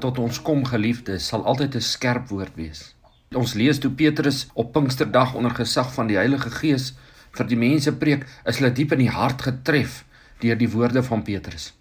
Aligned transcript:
Wat 0.00 0.14
tot 0.14 0.22
ons 0.24 0.38
kom, 0.40 0.62
geliefdes, 0.64 1.26
sal 1.28 1.42
altyd 1.44 1.74
'n 1.76 1.84
skerp 1.84 2.30
woord 2.32 2.54
wees. 2.56 2.94
Ons 3.36 3.52
lees 3.54 3.78
toe 3.78 3.90
Petrus 3.90 4.46
op 4.54 4.72
Pinksterdag 4.72 5.34
onder 5.34 5.50
gesag 5.50 5.92
van 5.92 6.06
die 6.06 6.16
Heilige 6.16 6.50
Gees 6.50 6.94
vir 7.36 7.46
die 7.46 7.56
mense 7.56 7.92
preek, 7.92 8.24
is 8.46 8.56
hulle 8.56 8.72
diep 8.72 8.92
in 8.92 8.98
die 8.98 9.10
hart 9.10 9.42
getref 9.42 10.04
deur 10.40 10.56
die 10.56 10.70
woorde 10.70 11.02
van 11.02 11.22
Petrus. 11.22 11.74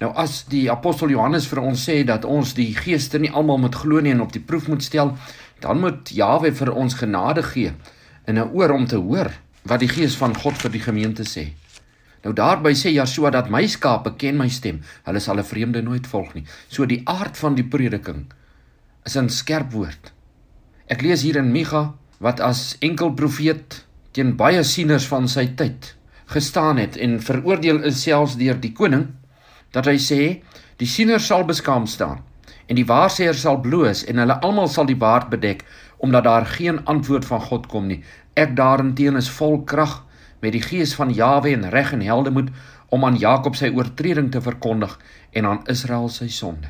Nou 0.00 0.10
as 0.14 0.44
die 0.44 0.70
apostel 0.70 1.08
Johannes 1.08 1.46
vir 1.46 1.62
ons 1.62 1.88
sê 1.88 2.04
dat 2.04 2.24
ons 2.24 2.54
die 2.54 2.74
geeste 2.74 3.18
nie 3.18 3.30
almal 3.30 3.58
moet 3.58 3.74
glo 3.74 4.00
nie 4.00 4.10
en 4.10 4.20
op 4.20 4.32
die 4.32 4.42
proef 4.42 4.66
moet 4.66 4.82
stel, 4.82 5.16
dan 5.60 5.80
moet 5.80 6.10
Jawe 6.10 6.52
vir 6.52 6.72
ons 6.74 6.94
genade 6.94 7.42
gee 7.42 7.72
en 8.24 8.38
'n 8.38 8.50
oor 8.52 8.70
om 8.70 8.86
te 8.86 8.96
hoor 8.96 9.30
wat 9.62 9.80
die 9.80 9.88
Gees 9.88 10.16
van 10.16 10.34
God 10.34 10.58
vir 10.58 10.70
die 10.70 10.82
gemeente 10.82 11.22
sê. 11.22 11.52
Nou 12.26 12.32
daarby 12.34 12.72
sê 12.74 12.90
Joshua 12.90 13.30
dat 13.30 13.52
my 13.54 13.62
skape 13.70 14.16
ken 14.18 14.34
my 14.40 14.48
stem. 14.50 14.80
Hulle 15.06 15.20
sal 15.22 15.38
'n 15.38 15.46
vreemde 15.46 15.82
nooit 15.82 16.06
volg 16.06 16.34
nie. 16.34 16.44
So 16.68 16.86
die 16.86 17.02
aard 17.04 17.36
van 17.38 17.54
die 17.54 17.64
prediking 17.64 18.26
is 19.04 19.16
'n 19.16 19.28
skerp 19.28 19.70
woord. 19.72 20.12
Ek 20.88 21.02
lees 21.02 21.22
hier 21.22 21.36
in 21.36 21.52
Micha 21.52 21.94
wat 22.18 22.40
as 22.40 22.76
enkel 22.80 23.12
profeet 23.14 23.84
teen 24.12 24.36
baie 24.36 24.64
sieners 24.64 25.06
van 25.06 25.28
sy 25.28 25.46
tyd 25.56 25.94
gestaan 26.26 26.76
het 26.76 26.96
en 26.96 27.20
veroordeel 27.20 27.84
is 27.84 28.02
selfs 28.02 28.36
deur 28.36 28.60
die 28.60 28.72
koning 28.72 29.06
dat 29.70 29.86
hy 29.86 29.96
sê 29.96 30.42
die 30.76 30.86
sieners 30.86 31.26
sal 31.26 31.44
beskaam 31.44 31.86
staan 31.86 32.24
en 32.66 32.76
die 32.76 32.86
waarsêer 32.86 33.34
sal 33.34 33.60
bloos 33.60 34.04
en 34.04 34.18
hulle 34.18 34.40
almal 34.40 34.68
sal 34.68 34.86
die 34.86 34.98
baard 34.98 35.30
bedek 35.30 35.64
omdat 35.98 36.24
daar 36.24 36.46
geen 36.46 36.84
antwoord 36.84 37.24
van 37.24 37.40
God 37.40 37.66
kom 37.66 37.86
nie. 37.86 38.02
Ek 38.34 38.56
daarenteen 38.56 39.16
is 39.16 39.30
vol 39.30 39.62
krag 39.64 40.05
met 40.40 40.52
die 40.52 40.62
gees 40.62 40.94
van 40.94 41.12
Jawe 41.12 41.52
en 41.52 41.68
reg 41.70 41.92
en 41.92 42.00
heldemoed 42.00 42.50
om 42.88 43.04
aan 43.04 43.18
Jakob 43.18 43.56
sy 43.56 43.70
oortreding 43.74 44.30
te 44.32 44.40
verkondig 44.40 44.98
en 45.32 45.46
aan 45.46 45.62
Israel 45.72 46.08
sy 46.12 46.28
sonde. 46.32 46.68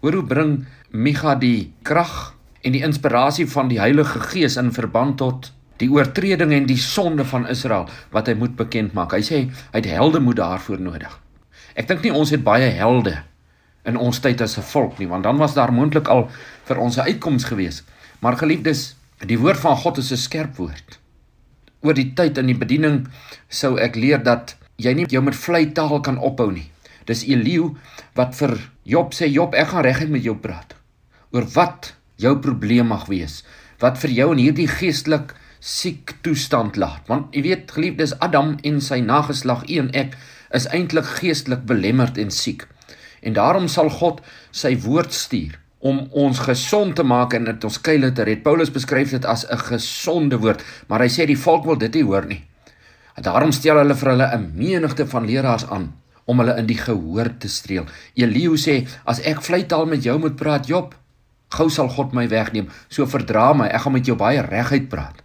Hoor 0.00 0.18
hoe 0.20 0.28
bring 0.28 0.54
Micha 0.90 1.34
die 1.40 1.72
krag 1.82 2.34
en 2.64 2.74
die 2.74 2.82
inspirasie 2.84 3.46
van 3.50 3.68
die 3.70 3.80
Heilige 3.80 4.20
Gees 4.20 4.56
in 4.60 4.72
verband 4.72 5.18
tot 5.22 5.52
die 5.82 5.90
oortreding 5.90 6.52
en 6.54 6.66
die 6.70 6.80
sonde 6.80 7.26
van 7.28 7.48
Israel 7.50 7.88
wat 8.14 8.28
hy 8.30 8.36
moet 8.38 8.56
bekend 8.56 8.94
maak. 8.94 9.14
Hy 9.14 9.22
sê 9.26 9.40
hy 9.50 9.78
het 9.80 9.90
heldemoed 9.90 10.38
daarvoor 10.40 10.80
nodig. 10.80 11.20
Ek 11.74 11.88
dink 11.90 12.04
nie 12.04 12.14
ons 12.14 12.30
het 12.30 12.44
baie 12.46 12.70
helde 12.76 13.16
in 13.84 13.98
ons 14.00 14.20
tyd 14.22 14.40
as 14.40 14.56
'n 14.58 14.62
volk 14.62 14.98
nie, 14.98 15.08
want 15.08 15.24
dan 15.24 15.36
was 15.36 15.54
daar 15.54 15.72
moontlik 15.72 16.08
al 16.08 16.30
vir 16.64 16.78
ons 16.78 16.96
'n 16.96 17.06
uitkoms 17.10 17.44
gewees. 17.44 17.82
Maar 18.20 18.36
geliefdes, 18.36 18.96
die 19.26 19.38
woord 19.38 19.60
van 19.60 19.76
God 19.76 19.98
is 19.98 20.12
'n 20.12 20.16
skerp 20.16 20.56
woord 20.56 21.03
oor 21.84 21.96
die 21.96 22.10
tyd 22.16 22.40
in 22.40 22.48
die 22.50 22.58
bediening 22.58 23.04
sou 23.52 23.76
ek 23.80 23.98
leer 24.00 24.22
dat 24.24 24.56
jy 24.80 24.94
nie 24.96 25.06
jou 25.10 25.22
met 25.22 25.36
vlei 25.38 25.66
taal 25.76 26.00
kan 26.02 26.18
ophou 26.18 26.50
nie. 26.50 26.66
Dis 27.06 27.24
Eliu 27.28 27.74
wat 28.16 28.34
vir 28.38 28.56
Job 28.88 29.12
sê 29.14 29.28
Job, 29.28 29.54
ek 29.54 29.72
gaan 29.72 29.84
reguit 29.84 30.10
met 30.10 30.24
jou 30.24 30.36
praat 30.40 30.74
oor 31.34 31.46
wat 31.54 31.92
jou 32.22 32.36
probleem 32.38 32.92
mag 32.94 33.08
wees, 33.10 33.42
wat 33.82 33.98
vir 33.98 34.12
jou 34.14 34.28
in 34.36 34.40
hierdie 34.40 34.68
geestelik 34.70 35.34
siek 35.58 36.12
toestand 36.22 36.78
laat. 36.78 37.02
Want 37.10 37.34
jy 37.34 37.42
weet, 37.42 37.72
geliefdes, 37.74 38.14
Adam 38.22 38.54
en 38.62 38.78
sy 38.84 39.00
nageslag, 39.02 39.64
een 39.66 39.90
ek, 39.98 40.14
is 40.54 40.68
eintlik 40.70 41.08
geestelik 41.18 41.64
belemmerd 41.66 42.20
en 42.22 42.30
siek. 42.30 42.68
En 43.26 43.34
daarom 43.34 43.66
sal 43.72 43.90
God 43.90 44.22
sy 44.54 44.76
woord 44.84 45.16
stuur 45.16 45.58
om 45.84 46.00
ons 46.16 46.38
gesond 46.46 46.94
te 46.96 47.04
maak 47.04 47.34
en 47.36 47.44
dit 47.50 47.64
ons 47.68 47.80
kuile 47.86 48.08
te 48.16 48.24
red. 48.24 48.40
Paulus 48.44 48.72
beskryf 48.72 49.12
dit 49.12 49.24
as 49.24 49.44
'n 49.44 49.58
gesonde 49.58 50.38
woord, 50.40 50.62
maar 50.88 51.00
hy 51.00 51.08
sê 51.08 51.26
die 51.26 51.36
volk 51.36 51.64
wil 51.64 51.76
dit 51.76 51.94
nie 51.94 52.04
hoor 52.04 52.26
nie. 52.26 52.42
Daarom 53.20 53.52
stel 53.52 53.76
hulle 53.76 53.94
vir 53.94 54.10
hulle 54.10 54.28
'n 54.32 54.52
menigte 54.56 55.06
van 55.06 55.26
leraars 55.26 55.68
aan 55.70 55.92
om 56.24 56.38
hulle 56.38 56.56
in 56.56 56.66
die 56.66 56.78
gehoor 56.78 57.28
te 57.38 57.48
streel. 57.48 57.84
Elihu 58.14 58.56
sê 58.56 58.88
as 59.04 59.20
ek 59.20 59.42
vleitaal 59.42 59.86
met 59.86 60.02
jou 60.02 60.18
moet 60.18 60.36
praat, 60.36 60.66
Job, 60.66 60.94
gou 61.48 61.68
sal 61.70 61.88
God 61.88 62.12
my 62.12 62.28
wegneem. 62.28 62.68
So 62.88 63.06
verdra 63.06 63.52
my, 63.52 63.68
ek 63.68 63.80
gaan 63.80 63.92
met 63.92 64.06
jou 64.06 64.16
baie 64.16 64.40
reguit 64.40 64.88
praat. 64.88 65.22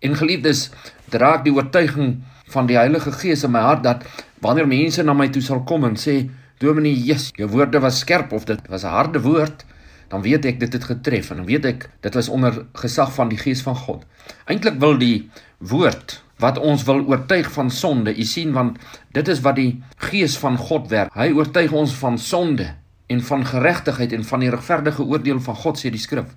En 0.00 0.16
geliefdes, 0.16 0.70
dra 1.08 1.34
ek 1.34 1.44
die 1.44 1.54
oortuiging 1.54 2.22
van 2.52 2.66
die 2.66 2.76
Heilige 2.76 3.12
Gees 3.12 3.44
in 3.44 3.52
my 3.54 3.60
hart 3.60 3.82
dat 3.82 4.04
wanneer 4.40 4.66
mense 4.66 5.02
na 5.02 5.14
my 5.14 5.28
toe 5.28 5.42
sal 5.42 5.62
kom 5.62 5.84
en 5.84 5.96
sê 5.96 6.28
Dominee, 6.62 6.94
Jesus, 6.94 7.32
jou 7.34 7.48
woorde 7.50 7.80
was 7.82 7.98
skerp 7.98 8.32
of 8.32 8.44
dit 8.46 8.60
was 8.70 8.84
'n 8.84 8.94
harde 8.94 9.20
woord, 9.20 9.64
dan 10.08 10.22
weet 10.22 10.44
ek 10.44 10.60
dit 10.60 10.72
het 10.72 10.84
getref 10.84 11.30
en 11.30 11.36
dan 11.36 11.46
weet 11.46 11.64
ek 11.64 11.88
dit 12.00 12.14
was 12.14 12.28
onder 12.28 12.66
gesag 12.72 13.12
van 13.14 13.28
die 13.28 13.38
Gees 13.38 13.62
van 13.62 13.76
God. 13.76 14.04
Eintlik 14.46 14.78
wil 14.78 14.98
die 14.98 15.30
woord 15.58 16.22
wat 16.38 16.58
ons 16.58 16.84
wil 16.84 17.00
oortuig 17.06 17.52
van 17.52 17.70
sonde, 17.70 18.14
u 18.18 18.24
sien 18.24 18.52
want 18.52 18.78
dit 19.12 19.28
is 19.28 19.40
wat 19.40 19.56
die 19.56 19.82
Gees 19.96 20.36
van 20.38 20.56
God 20.56 20.88
werk. 20.90 21.14
Hy 21.14 21.30
oortuig 21.32 21.72
ons 21.72 21.94
van 21.94 22.18
sonde 22.18 22.74
en 23.06 23.20
van 23.20 23.46
geregtigheid 23.46 24.12
en 24.12 24.24
van 24.24 24.40
die 24.40 24.50
regverdige 24.50 25.02
oordeel 25.02 25.40
van 25.40 25.54
God 25.54 25.78
sê 25.78 25.90
die 25.90 26.02
skrif. 26.02 26.34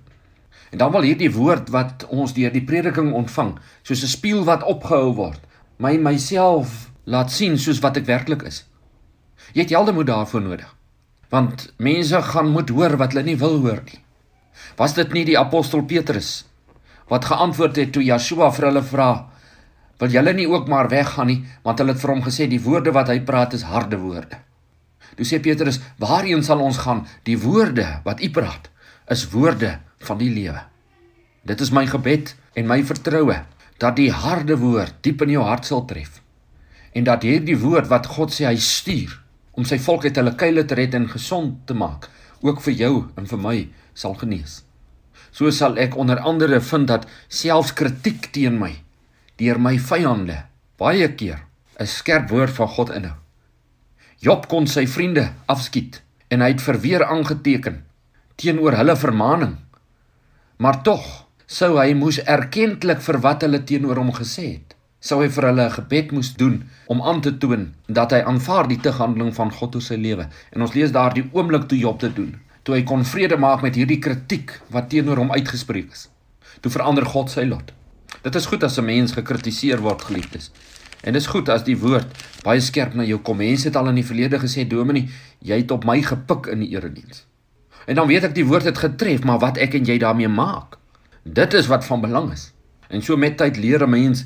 En 0.70 0.78
dan 0.78 0.92
wil 0.92 1.06
hierdie 1.06 1.32
woord 1.32 1.68
wat 1.74 2.06
ons 2.08 2.34
deur 2.34 2.52
die 2.52 2.64
prediking 2.64 3.12
ontvang, 3.12 3.58
soos 3.82 4.02
'n 4.02 4.14
spieël 4.16 4.44
wat 4.44 4.62
opgehou 4.62 5.14
word, 5.14 5.40
my 5.78 5.96
myself 5.96 6.90
laat 7.04 7.30
sien 7.30 7.58
soos 7.58 7.78
wat 7.80 7.96
ek 7.96 8.06
werklik 8.06 8.42
is. 8.42 8.64
Jy 9.52 9.62
het 9.62 9.70
heldemoed 9.70 10.06
daarvoor 10.06 10.42
nodig. 10.42 10.74
Want 11.28 11.72
mense 11.76 12.22
gaan 12.22 12.50
moet 12.54 12.68
hoor 12.68 12.96
wat 12.96 13.12
hulle 13.12 13.24
nie 13.26 13.38
wil 13.38 13.58
hoor 13.62 13.82
nie. 13.84 14.00
Was 14.76 14.94
dit 14.94 15.12
nie 15.12 15.24
die 15.24 15.38
apostel 15.38 15.84
Petrus 15.84 16.44
wat 17.06 17.24
geantwoord 17.24 17.76
het 17.78 17.92
toe 17.94 18.02
Joshua 18.02 18.50
vir 18.50 18.66
hulle 18.66 18.82
vra: 18.82 19.28
"Wil 19.98 20.10
julle 20.10 20.32
nie 20.32 20.48
ook 20.48 20.68
maar 20.68 20.88
weggaan 20.88 21.26
nie?" 21.26 21.44
Want 21.62 21.78
hulle 21.78 21.92
het 21.92 22.00
vir 22.00 22.10
hom 22.10 22.22
gesê 22.22 22.48
die 22.48 22.62
woorde 22.62 22.92
wat 22.92 23.08
hy 23.08 23.20
praat 23.20 23.52
is 23.52 23.62
harde 23.62 23.98
woorde. 23.98 24.38
Toe 25.16 25.26
sê 25.26 25.40
Petrus: 25.40 25.80
"Waarheen 25.98 26.42
sal 26.42 26.60
ons 26.60 26.78
gaan? 26.78 27.06
Die 27.22 27.38
woorde 27.38 28.00
wat 28.04 28.20
u 28.22 28.30
praat 28.30 28.70
is 29.08 29.28
woorde 29.30 29.78
van 29.98 30.18
die 30.18 30.30
lewe." 30.30 30.62
Dit 31.44 31.60
is 31.60 31.70
my 31.70 31.86
gebed 31.86 32.34
en 32.54 32.66
my 32.66 32.82
vertroue 32.84 33.44
dat 33.78 33.96
die 33.96 34.10
harde 34.12 34.56
woord 34.58 34.94
diep 35.00 35.22
in 35.22 35.30
jou 35.30 35.44
hart 35.44 35.64
sal 35.64 35.84
tref 35.84 36.22
en 36.96 37.04
dat 37.04 37.22
hierdie 37.22 37.58
woord 37.60 37.90
wat 37.92 38.08
God 38.16 38.32
sê 38.32 38.46
hy 38.48 38.56
stuur 38.56 39.12
om 39.56 39.64
sy 39.64 39.78
volk 39.80 40.04
uit 40.04 40.16
hulle 40.20 40.36
kuile 40.38 40.64
te 40.68 40.76
red 40.78 40.94
en 40.94 41.08
gesond 41.08 41.58
te 41.66 41.74
maak, 41.74 42.08
ook 42.44 42.60
vir 42.66 42.74
jou 42.76 42.94
en 43.16 43.26
vir 43.26 43.40
my 43.40 43.56
sal 43.96 44.14
genees. 44.20 44.60
So 45.32 45.50
sal 45.50 45.78
ek 45.80 45.96
onder 45.96 46.20
andere 46.20 46.60
vind 46.60 46.88
dat 46.88 47.08
selfs 47.28 47.74
kritiek 47.76 48.30
teen 48.32 48.60
my 48.60 48.72
deur 49.40 49.58
my 49.60 49.74
vyande 49.76 50.38
baie 50.80 51.08
keer 51.16 51.40
'n 51.80 51.86
skerp 51.86 52.30
woord 52.30 52.52
van 52.56 52.68
God 52.68 52.90
inhou. 52.90 53.16
Job 54.20 54.48
kon 54.48 54.66
sy 54.66 54.86
vriende 54.86 55.32
afskiet 55.46 56.02
en 56.30 56.40
hy 56.40 56.48
het 56.52 56.62
verweer 56.62 57.04
aangeteken 57.04 57.84
teenoor 58.36 58.72
hulle 58.76 58.96
vermaaning. 58.96 59.56
Maar 60.56 60.82
tog 60.82 61.04
sou 61.46 61.76
hy 61.78 61.92
moes 61.94 62.18
erkentlik 62.24 63.00
vir 63.00 63.20
wat 63.20 63.42
hulle 63.42 63.64
teenoor 63.64 63.96
hom 63.96 64.12
gesê 64.12 64.46
het 64.52 64.75
sou 65.06 65.20
hy 65.22 65.28
vir 65.30 65.46
hulle 65.48 65.66
'n 65.66 65.76
gebed 65.76 66.12
moes 66.12 66.32
doen 66.34 66.56
om 66.86 67.02
aan 67.02 67.20
te 67.20 67.32
toon 67.38 67.74
dat 67.86 68.10
hy 68.10 68.20
aanvaar 68.20 68.68
die 68.68 68.80
tegandeling 68.80 69.34
van 69.34 69.50
God 69.52 69.74
oor 69.74 69.82
sy 69.82 69.96
lewe. 69.96 70.28
En 70.52 70.62
ons 70.62 70.74
lees 70.74 70.92
daar 70.92 71.14
die 71.14 71.28
oomblik 71.32 71.68
toe 71.68 71.78
Job 71.78 72.00
dit 72.00 72.16
doen, 72.16 72.34
toe 72.62 72.74
hy 72.74 72.82
kon 72.82 73.04
vrede 73.04 73.36
maak 73.36 73.62
met 73.62 73.74
hierdie 73.74 73.98
kritiek 73.98 74.60
wat 74.70 74.90
teenoor 74.90 75.16
hom 75.16 75.32
uitgespreek 75.32 75.92
is. 75.92 76.08
Toe 76.60 76.70
verander 76.70 77.06
God 77.06 77.30
sy 77.30 77.44
lot. 77.44 77.72
Dit 78.22 78.34
is 78.34 78.46
goed 78.46 78.64
as 78.64 78.78
'n 78.78 78.84
mens 78.84 79.12
gekritiseer 79.12 79.80
word, 79.80 80.02
geliefdes. 80.02 80.50
En 81.04 81.12
dit 81.12 81.22
is 81.22 81.28
goed 81.28 81.48
as 81.48 81.64
die 81.64 81.78
woord 81.78 82.06
baie 82.42 82.60
skerp 82.60 82.94
na 82.94 83.04
jou 83.04 83.18
kom. 83.18 83.36
Mense 83.36 83.68
het 83.68 83.76
al 83.76 83.88
in 83.88 83.94
die 83.94 84.04
verlede 84.04 84.38
gesê, 84.38 84.66
"Dominee, 84.66 85.08
jy 85.38 85.56
het 85.56 85.70
op 85.70 85.84
my 85.84 86.02
gepik 86.02 86.46
in 86.46 86.60
die 86.60 86.70
erediens." 86.70 87.26
En 87.86 87.94
dan 87.94 88.06
weet 88.06 88.24
ek 88.24 88.34
die 88.34 88.46
woord 88.46 88.64
het 88.64 88.78
getref, 88.78 89.22
maar 89.24 89.38
wat 89.38 89.56
ek 89.56 89.74
en 89.74 89.84
jy 89.84 89.98
daarmee 89.98 90.28
maak, 90.28 90.76
dit 91.22 91.54
is 91.54 91.66
wat 91.66 91.84
van 91.84 92.00
belang 92.00 92.32
is. 92.32 92.52
En 92.88 93.02
so 93.02 93.16
met 93.16 93.36
tyd 93.36 93.56
leer 93.56 93.82
'n 93.82 93.90
mens 93.90 94.24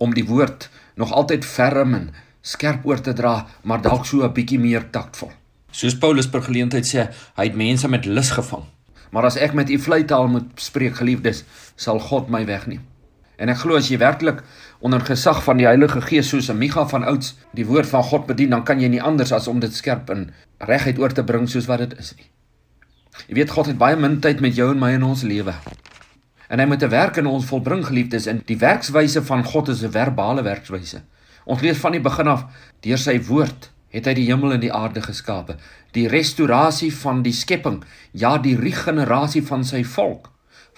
om 0.00 0.14
die 0.16 0.24
woord 0.24 0.68
nog 0.96 1.12
altyd 1.12 1.44
ferm 1.44 1.94
en 1.94 2.10
skerp 2.40 2.86
oor 2.88 3.00
te 3.04 3.12
dra, 3.12 3.46
maar 3.62 3.82
dalk 3.84 4.06
so 4.08 4.24
'n 4.24 4.32
bietjie 4.32 4.58
meer 4.58 4.90
taktvol. 4.90 5.32
Soos 5.70 5.98
Paulus 5.98 6.28
per 6.28 6.42
geleentheid 6.42 6.86
sê, 6.86 7.08
hy 7.36 7.44
het 7.44 7.56
mense 7.56 7.88
met 7.88 8.04
lus 8.04 8.30
gevang. 8.30 8.64
Maar 9.10 9.24
as 9.24 9.36
ek 9.36 9.54
met 9.54 9.70
u 9.70 9.78
vleitaal 9.78 10.28
moet 10.28 10.48
spreek, 10.56 10.96
geliefdes, 10.96 11.44
sal 11.76 11.98
God 11.98 12.28
my 12.28 12.46
wegneem. 12.46 12.80
En 13.36 13.48
ek 13.48 13.56
glo 13.56 13.76
as 13.76 13.88
jy 13.88 13.98
werklik 13.98 14.42
onder 14.80 15.00
gesag 15.00 15.44
van 15.44 15.56
die 15.56 15.66
Heilige 15.66 16.00
Gees 16.00 16.28
soos 16.28 16.50
'n 16.50 16.58
Micha 16.58 16.86
van 16.88 17.04
ouds 17.04 17.34
die 17.52 17.66
woord 17.66 17.86
van 17.86 18.02
God 18.02 18.26
bedien, 18.26 18.50
dan 18.50 18.64
kan 18.64 18.80
jy 18.80 18.88
nie 18.88 19.02
anders 19.02 19.32
as 19.32 19.48
om 19.48 19.60
dit 19.60 19.74
skerp 19.74 20.10
en 20.10 20.32
reguit 20.58 20.98
oor 20.98 21.12
te 21.12 21.24
bring 21.24 21.48
soos 21.48 21.66
wat 21.66 21.78
dit 21.78 21.98
is 21.98 22.14
nie. 22.16 22.30
Jy 23.28 23.34
weet 23.34 23.50
God 23.50 23.66
het 23.66 23.78
baie 23.78 23.96
min 23.96 24.20
tyd 24.20 24.40
met 24.40 24.54
jou 24.54 24.70
en 24.70 24.78
my 24.78 24.92
in 24.92 25.02
ons 25.02 25.22
lewe 25.22 25.54
en 26.50 26.58
hy 26.58 26.66
moet 26.66 26.82
'n 26.82 26.90
werk 26.90 27.16
in 27.16 27.26
ons 27.26 27.46
volbring 27.46 27.84
geliefdes 27.86 28.26
in 28.26 28.42
die 28.46 28.58
werkswyse 28.58 29.22
van 29.22 29.44
God 29.44 29.68
is 29.68 29.82
'n 29.82 29.90
verbale 29.90 30.42
werkswyse. 30.42 31.02
Ons 31.46 31.62
lees 31.62 31.78
van 31.78 31.92
die 31.92 32.00
begin 32.00 32.28
af 32.28 32.44
deur 32.82 32.98
sy 32.98 33.20
woord 33.22 33.70
het 33.90 34.06
hy 34.06 34.14
die 34.14 34.26
hemel 34.26 34.52
en 34.52 34.60
die 34.60 34.72
aarde 34.72 35.02
geskape. 35.02 35.56
Die 35.92 36.08
restaurasie 36.08 36.92
van 36.92 37.22
die 37.22 37.32
skepping, 37.32 37.84
ja 38.12 38.38
die 38.38 38.56
regenerasie 38.56 39.42
van 39.42 39.64
sy 39.64 39.82
volk 39.84 40.30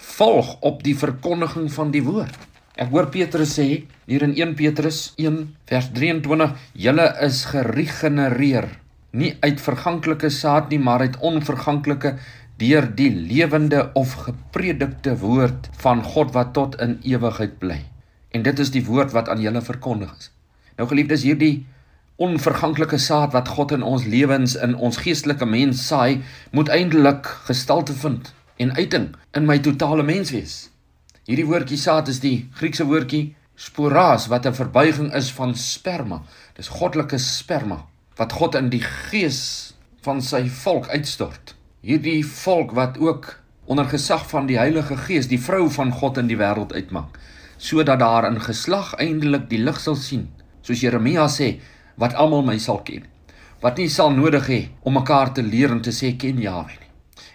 volg 0.03 0.57
op 0.61 0.83
die 0.83 0.95
verkondiging 0.97 1.71
van 1.71 1.91
die 1.91 2.03
woord. 2.03 2.37
Ek 2.75 2.89
hoor 2.89 3.11
Petrus 3.13 3.53
sê 3.59 3.67
hier 4.09 4.23
in 4.25 4.33
1 4.33 4.55
Petrus 4.57 5.13
1 5.21 5.55
vers 5.69 5.91
23, 5.93 6.55
julle 6.73 7.05
is 7.21 7.43
geregenereer 7.51 8.69
nie 9.13 9.35
uit 9.45 9.61
verganklike 9.61 10.31
saad 10.33 10.71
nie, 10.73 10.79
maar 10.81 11.03
uit 11.05 11.19
onverganklike 11.21 12.15
deur 12.61 12.87
die 12.95 13.09
lewende 13.09 13.89
of 13.97 14.13
gepredikte 14.27 15.17
woord 15.19 15.69
van 15.81 16.03
God 16.03 16.33
wat 16.33 16.53
tot 16.53 16.77
in 16.81 16.99
ewigheid 17.01 17.57
bly. 17.59 17.81
En 18.31 18.43
dit 18.45 18.59
is 18.59 18.71
die 18.73 18.85
woord 18.85 19.11
wat 19.11 19.29
aan 19.29 19.41
julle 19.41 19.61
verkondig 19.61 20.13
is. 20.17 20.29
Nou 20.77 20.87
geliefdes, 20.89 21.25
hierdie 21.25 21.65
onverganklike 22.21 22.97
saad 23.01 23.33
wat 23.33 23.49
God 23.55 23.73
in 23.75 23.83
ons 23.83 24.05
lewens 24.05 24.55
in 24.55 24.75
ons 24.75 24.97
geestelike 25.01 25.45
mens 25.49 25.87
saai, 25.87 26.21
moet 26.51 26.69
eintlik 26.69 27.29
gestalte 27.49 27.93
vind 27.93 28.33
en 28.61 28.75
uiting 28.77 29.09
in 29.33 29.49
my 29.49 29.57
totale 29.59 30.05
mens 30.05 30.31
wees. 30.33 30.69
Hierdie 31.25 31.47
woordjie 31.47 31.79
saad 31.79 32.09
is 32.11 32.21
die 32.23 32.49
Griekse 32.59 32.85
woordjie 32.85 33.33
sporas 33.55 34.27
wat 34.27 34.45
'n 34.45 34.53
verbuiging 34.53 35.13
is 35.13 35.31
van 35.31 35.55
sperma. 35.55 36.21
Dis 36.55 36.67
goddelike 36.67 37.17
sperma 37.17 37.85
wat 38.15 38.33
God 38.33 38.55
in 38.55 38.69
die 38.69 38.83
gees 38.83 39.73
van 40.01 40.21
sy 40.21 40.49
volk 40.49 40.87
uitstort. 40.87 41.55
Hierdie 41.83 42.21
volk 42.23 42.69
wat 42.77 42.95
ook 42.95 43.25
onder 43.67 43.85
gesag 43.91 44.21
van 44.29 44.45
die 44.47 44.55
Heilige 44.55 44.95
Gees 45.03 45.25
die 45.27 45.39
vrou 45.39 45.65
van 45.67 45.89
God 45.91 46.15
in 46.21 46.29
die 46.29 46.37
wêreld 46.39 46.71
uitmaak, 46.71 47.17
sodat 47.59 47.99
daar 47.99 48.23
in 48.29 48.39
geslag 48.39 48.93
eindelik 49.03 49.49
die 49.49 49.59
lig 49.59 49.81
sal 49.83 49.97
sien. 49.99 50.29
Soos 50.63 50.79
Jeremia 50.79 51.25
sê, 51.27 51.57
wat 51.99 52.15
almal 52.15 52.45
my 52.47 52.55
sal 52.55 52.79
ken. 52.87 53.03
Wat 53.59 53.81
nie 53.81 53.89
sal 53.91 54.15
nodig 54.15 54.47
hê 54.47 54.61
om 54.87 54.95
mekaar 54.95 55.33
te 55.35 55.43
leer 55.43 55.75
en 55.75 55.83
te 55.83 55.91
sê 55.91 56.13
ken 56.15 56.39
Jahwe 56.39 56.71
nie. 56.71 56.91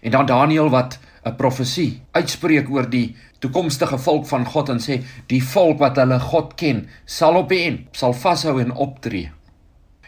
En 0.08 0.16
dan 0.16 0.32
Daniël 0.32 0.72
wat 0.72 0.98
'n 1.26 1.36
profesie 1.36 2.00
uitspreek 2.16 2.70
oor 2.70 2.88
die 2.88 3.16
toekomstige 3.40 3.98
volk 3.98 4.26
van 4.26 4.46
God 4.46 4.68
en 4.68 4.80
sê 4.80 5.02
die 5.26 5.42
volk 5.42 5.78
wat 5.78 5.96
hulle 5.96 6.20
God 6.20 6.56
ken 6.56 6.88
sal 7.04 7.36
op 7.36 7.52
en 7.52 7.86
sal 7.92 8.12
vashou 8.12 8.60
en 8.60 8.72
optree 8.72 9.30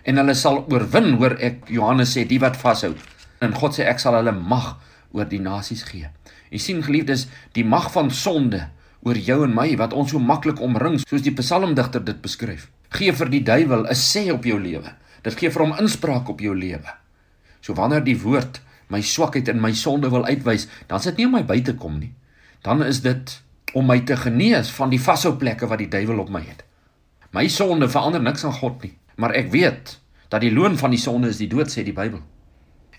en 0.04 0.16
hulle 0.16 0.34
sal 0.34 0.64
oorwin 0.72 1.16
hoor 1.20 1.36
ek 1.40 1.68
Johannes 1.68 2.16
sê 2.16 2.24
die 2.24 2.40
wat 2.40 2.56
vashou 2.56 2.94
en 3.40 3.54
God 3.56 3.76
sê 3.76 3.86
ek 3.88 4.00
sal 4.02 4.18
hulle 4.18 4.32
mag 4.32 4.76
oor 5.12 5.28
die 5.28 5.40
nasies 5.42 5.82
gee. 5.88 6.10
Jy 6.50 6.58
sien 6.58 6.82
geliefdes, 6.84 7.26
die 7.56 7.64
mag 7.64 7.90
van 7.94 8.10
sonde 8.10 8.66
oor 9.06 9.16
jou 9.16 9.42
en 9.46 9.54
my 9.54 9.68
wat 9.80 9.94
ons 9.96 10.12
so 10.12 10.20
maklik 10.20 10.60
omring 10.60 10.98
soos 11.02 11.24
die 11.24 11.34
psalmdigter 11.34 12.04
dit 12.04 12.20
beskryf. 12.22 12.68
Gee 12.92 13.12
vir 13.16 13.30
die 13.32 13.44
duiwel 13.46 13.86
'n 13.86 13.94
sê 13.94 14.30
op 14.32 14.44
jou 14.44 14.58
lewe. 14.60 14.92
Dit 15.22 15.38
gee 15.38 15.50
vir 15.50 15.62
hom 15.62 15.78
inspraak 15.78 16.28
op 16.28 16.40
jou 16.40 16.54
lewe. 16.54 16.90
So 17.60 17.74
wanneer 17.74 18.04
die 18.04 18.18
woord 18.18 18.60
my 18.88 19.00
swakheid 19.00 19.48
en 19.48 19.60
my 19.60 19.72
sonde 19.72 20.10
wil 20.10 20.24
uitwys, 20.24 20.66
dan 20.86 20.98
is 20.98 21.04
dit 21.04 21.16
nie 21.16 21.26
om 21.26 21.32
my 21.32 21.44
by 21.46 21.60
te 21.60 21.74
kom 21.74 21.98
nie. 22.00 22.12
Dan 22.62 22.82
is 22.82 23.00
dit 23.00 23.42
om 23.74 23.86
my 23.86 24.00
te 24.00 24.16
genees 24.16 24.70
van 24.70 24.90
die 24.90 25.00
vashou 25.00 25.36
plekke 25.38 25.68
wat 25.70 25.78
die 25.78 25.88
duiwel 25.88 26.18
op 26.18 26.30
my 26.30 26.40
het. 26.40 26.64
My 27.32 27.46
sonde 27.48 27.88
verander 27.88 28.22
niks 28.22 28.44
aan 28.44 28.56
God 28.58 28.82
nie, 28.82 28.96
maar 29.16 29.32
ek 29.38 29.52
weet 29.52 29.98
dat 30.28 30.42
die 30.42 30.50
loon 30.50 30.76
van 30.78 30.90
die 30.90 30.98
sonde 30.98 31.30
is 31.30 31.38
die 31.38 31.48
dood 31.48 31.70
sê 31.70 31.84
die 31.86 31.94
Bybel. 31.94 32.20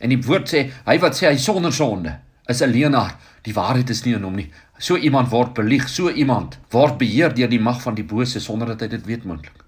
En 0.01 0.09
die 0.09 0.19
woord 0.25 0.49
sê 0.49 0.65
hy 0.85 0.97
wat 0.99 1.17
sê 1.17 1.29
hy 1.29 1.37
sonder 1.37 1.73
sonde 1.73 2.17
is 2.49 2.61
'n 2.61 2.71
leienaar. 2.71 3.15
Die 3.43 3.53
waarheid 3.53 3.89
is 3.89 4.03
nie 4.05 4.13
in 4.13 4.23
hom 4.23 4.35
nie. 4.35 4.51
So 4.77 4.97
iemand 4.97 5.29
word 5.29 5.53
belieg, 5.53 5.89
so 5.89 6.09
iemand 6.09 6.57
word 6.71 6.97
beheer 6.97 7.33
deur 7.33 7.49
die 7.49 7.59
mag 7.59 7.81
van 7.81 7.95
die 7.95 8.03
bose 8.03 8.39
sonder 8.39 8.67
dat 8.67 8.81
hy 8.81 8.87
dit 8.87 9.05
weet 9.05 9.25
moontlik. 9.25 9.63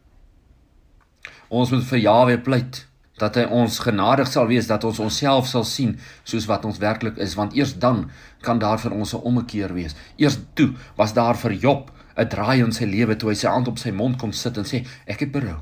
Ons 1.49 1.71
moet 1.71 1.83
vir 1.83 1.99
Jahwe 1.99 2.37
pleit 2.37 2.87
dat 3.21 3.35
hy 3.35 3.43
ons 3.43 3.79
genadig 3.79 4.27
sal 4.27 4.47
wees 4.49 4.67
dat 4.67 4.83
ons 4.83 4.99
onsself 4.99 5.47
sal 5.47 5.63
sien 5.63 5.99
soos 6.23 6.47
wat 6.49 6.65
ons 6.65 6.79
werklik 6.81 7.17
is 7.21 7.35
want 7.37 7.53
eers 7.53 7.75
dan 7.79 8.09
kan 8.41 8.59
daar 8.59 8.79
vir 8.79 8.91
ons 8.91 9.13
'n 9.13 9.21
ommekeer 9.21 9.73
wees. 9.73 9.95
Eers 10.17 10.39
toe 10.53 10.73
was 10.97 11.13
daar 11.13 11.37
vir 11.37 11.51
Job 11.51 11.91
'n 12.17 12.27
draai 12.27 12.63
in 12.63 12.71
sy 12.71 12.85
lewe 12.85 13.15
toe 13.15 13.29
hy 13.29 13.35
sy 13.35 13.47
hand 13.47 13.67
op 13.67 13.77
sy 13.77 13.91
mond 13.91 14.17
kom 14.17 14.31
sit 14.31 14.57
en 14.57 14.65
sê 14.65 14.85
ek 15.05 15.19
het 15.19 15.31
berou. 15.31 15.59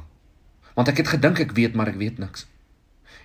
Want 0.75 0.87
ek 0.87 0.97
het 0.97 1.07
gedink 1.07 1.39
ek 1.39 1.51
weet 1.51 1.75
maar 1.75 1.87
ek 1.87 1.97
weet 1.97 2.19
niks. 2.19 2.45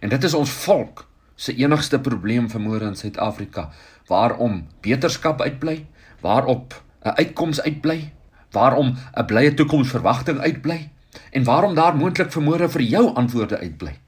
En 0.01 0.09
dit 0.09 0.25
is 0.25 0.35
ons 0.35 0.51
volk 0.51 1.07
se 1.37 1.55
enigste 1.55 2.01
probleem 2.01 2.49
vermoere 2.51 2.89
in 2.89 2.97
Suid-Afrika 2.97 3.71
waarom 4.09 4.67
beterskap 4.81 5.41
uitbly, 5.41 5.87
waarop 6.21 6.83
'n 7.05 7.15
uitkoms 7.21 7.61
uitbly, 7.61 8.13
waarom 8.51 8.97
'n 9.15 9.25
blye 9.27 9.55
toekomsverwagting 9.55 10.39
uitbly 10.39 10.91
en 11.31 11.45
waarom 11.45 11.75
daar 11.75 11.97
moontlik 11.97 12.33
vermoere 12.33 12.69
vir 12.69 12.81
jou 12.83 13.15
antwoorde 13.15 13.59
uitbly. 13.59 13.99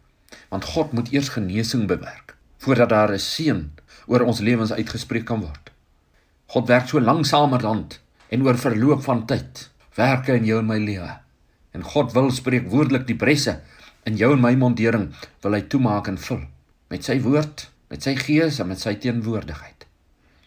Want 0.48 0.64
God 0.64 0.92
moet 0.92 1.12
eers 1.12 1.28
genesing 1.28 1.86
bewerk 1.86 2.36
voordat 2.58 2.88
daar 2.88 3.12
'n 3.12 3.18
seën 3.18 3.72
oor 4.06 4.20
ons 4.20 4.40
lewens 4.40 4.72
uitgespreek 4.72 5.24
kan 5.24 5.40
word. 5.40 5.70
God 6.46 6.66
werk 6.68 6.88
so 6.88 7.00
langsamer 7.00 7.58
dan 7.58 7.86
en 8.28 8.42
oor 8.42 8.58
verloop 8.58 9.02
van 9.02 9.26
tyd 9.26 9.70
werk 9.94 10.26
hy 10.26 10.32
in 10.32 10.44
jou 10.44 10.58
en 10.58 10.66
my 10.66 10.78
lewe. 10.78 11.18
En 11.70 11.82
God 11.82 12.12
wil 12.12 12.30
spreek 12.30 12.70
woordelik 12.70 13.06
die 13.06 13.16
bresse 13.16 13.60
in 14.04 14.16
jou 14.16 14.32
en 14.32 14.40
my 14.40 14.54
mondering 14.54 15.14
wil 15.40 15.52
hy 15.52 15.60
toemaak 15.60 16.08
en 16.08 16.18
vul 16.18 16.40
met 16.88 17.04
sy 17.04 17.18
woord, 17.24 17.68
met 17.88 18.04
sy 18.04 18.14
gees 18.16 18.60
en 18.60 18.68
met 18.70 18.80
sy 18.80 18.94
teenwoordigheid. 19.00 19.86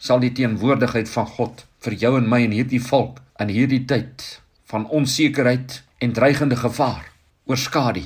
Sal 0.01 0.21
die 0.23 0.33
teenwoordigheid 0.33 1.09
van 1.09 1.27
God 1.37 1.65
vir 1.81 1.97
jou 1.97 2.15
en 2.19 2.29
my 2.29 2.43
in 2.45 2.53
hierdie 2.53 2.81
volk 2.83 3.21
in 3.41 3.49
hierdie 3.49 3.83
tyd 3.89 4.25
van 4.69 4.85
onsekerheid 4.93 5.81
en 6.05 6.13
dreigende 6.13 6.57
gevaar 6.59 7.07
oorskadu 7.49 8.03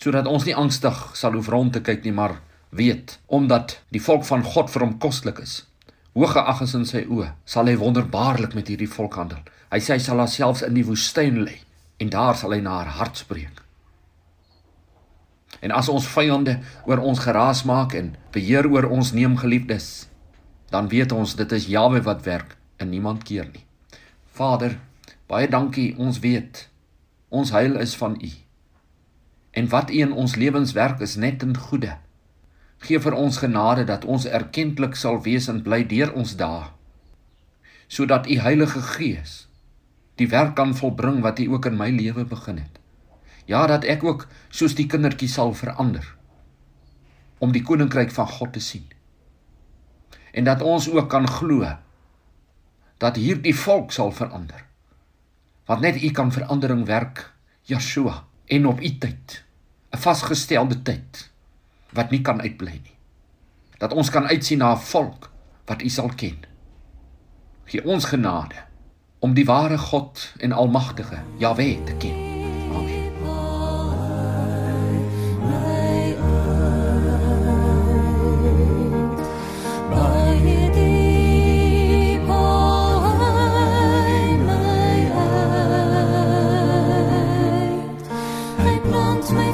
sodat 0.00 0.26
ons 0.26 0.46
nie 0.48 0.56
angstig 0.56 0.98
sal 1.20 1.36
hoef 1.36 1.50
rond 1.52 1.74
te 1.76 1.82
kyk 1.86 2.02
nie 2.06 2.14
maar 2.16 2.40
weet 2.80 3.18
omdat 3.38 3.76
die 3.94 4.02
volk 4.02 4.26
van 4.26 4.42
God 4.42 4.72
vir 4.74 4.86
hom 4.86 4.96
koslik 5.04 5.38
is 5.44 5.54
hooggeag 6.18 6.64
is 6.66 6.74
in 6.78 6.86
sy 6.90 7.04
oë 7.06 7.30
sal 7.54 7.70
hy 7.70 7.76
wonderbaarlik 7.78 8.56
met 8.58 8.72
hierdie 8.72 8.90
volk 8.90 9.20
handel 9.20 9.42
hy 9.70 9.78
sê 9.78 9.96
hy 9.96 10.02
sal 10.02 10.22
homself 10.22 10.64
in 10.66 10.74
die 10.78 10.86
woestyn 10.90 11.42
lê 11.46 11.60
en 12.02 12.10
daar 12.10 12.38
sal 12.40 12.56
hy 12.56 12.62
na 12.64 12.80
haar 12.80 12.94
hart 12.98 13.22
spreek 13.22 13.62
en 15.60 15.74
as 15.76 15.88
ons 15.88 16.06
vyande 16.16 16.58
oor 16.86 16.98
ons 16.98 17.18
geraas 17.18 17.64
maak 17.68 17.94
en 17.94 18.14
beheer 18.32 18.68
oor 18.70 18.88
ons 18.88 19.12
neem 19.12 19.36
geliefdes 19.36 20.08
dan 20.70 20.88
weet 20.88 21.12
ons 21.12 21.36
dit 21.36 21.52
is 21.52 21.68
Jahwe 21.68 22.02
wat 22.06 22.24
werk 22.24 22.56
en 22.78 22.90
niemand 22.90 23.24
keer 23.24 23.48
nie 23.52 23.66
Vader 24.32 24.78
baie 25.28 25.48
dankie 25.48 25.94
ons 25.98 26.18
weet 26.24 26.70
Ons 27.30 27.52
heil 27.54 27.76
is 27.78 27.92
van 27.94 28.16
U. 28.18 28.28
En 29.54 29.68
wat 29.70 29.90
U 29.90 29.98
in 30.02 30.12
ons 30.12 30.32
lewens 30.34 30.72
werk 30.74 31.00
is 31.00 31.14
net 31.14 31.44
in 31.46 31.54
goeie. 31.56 31.92
Geef 32.82 33.04
vir 33.06 33.14
ons 33.14 33.38
genade 33.38 33.84
dat 33.86 34.04
ons 34.04 34.26
erkenklik 34.26 34.96
sal 34.98 35.20
wees 35.22 35.46
en 35.52 35.60
bly 35.62 35.84
deur 35.86 36.10
ons 36.10 36.32
dae. 36.40 36.64
Sodat 37.86 38.26
U 38.26 38.40
Heilige 38.42 38.82
Gees 38.96 39.36
die 40.18 40.26
werk 40.28 40.56
kan 40.58 40.74
volbring 40.74 41.22
wat 41.22 41.38
U 41.38 41.46
ook 41.54 41.70
in 41.70 41.78
my 41.78 41.88
lewe 41.94 42.26
begin 42.26 42.58
het. 42.58 42.79
Ja, 43.50 43.66
dat 43.66 43.84
ek 43.84 44.04
ook 44.06 44.26
soos 44.48 44.76
die 44.78 44.86
kindertjie 44.86 45.28
sal 45.28 45.52
verander 45.58 46.06
om 47.42 47.52
die 47.56 47.64
koninkryk 47.66 48.12
van 48.14 48.28
God 48.28 48.52
te 48.54 48.60
sien. 48.62 48.84
En 50.36 50.46
dat 50.46 50.62
ons 50.62 50.86
ook 50.92 51.08
kan 51.10 51.26
glo 51.26 51.66
dat 53.00 53.16
hierdie 53.16 53.56
volk 53.56 53.92
sal 53.96 54.12
verander 54.14 54.66
want 55.70 55.84
net 55.86 56.00
U 56.02 56.08
kan 56.10 56.32
verandering 56.34 56.80
werk, 56.86 57.28
Yeshua, 57.70 58.24
en 58.50 58.66
op 58.66 58.80
U 58.82 58.90
tyd, 58.98 59.44
'n 59.94 59.98
vasgestelde 60.02 60.82
tyd 60.82 61.30
wat 61.94 62.10
nie 62.10 62.20
kan 62.20 62.40
uitbly 62.40 62.80
nie. 62.82 62.96
Dat 63.78 63.92
ons 63.92 64.10
kan 64.10 64.26
uitsien 64.26 64.58
na 64.58 64.72
'n 64.72 64.78
volk 64.78 65.30
wat 65.66 65.82
U 65.82 65.88
sal 65.88 66.10
ken. 66.16 66.38
Gee 67.64 67.84
ons 67.84 68.04
genade 68.04 68.66
om 69.18 69.34
die 69.34 69.44
ware 69.44 69.78
God 69.78 70.34
en 70.38 70.52
Almagtige, 70.52 71.22
Jahwe, 71.38 71.78
te 71.84 71.94
ken. 71.98 72.29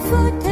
foot 0.08 0.45